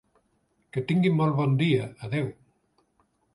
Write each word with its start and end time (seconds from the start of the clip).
Que 0.77 0.81
tingui 0.91 1.11
molt 1.17 1.37
bon 1.41 1.53
dia, 1.59 1.85
adeu. 2.09 2.33